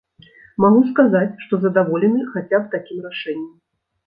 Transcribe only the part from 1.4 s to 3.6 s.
што задаволены хаця б такім рашэннем.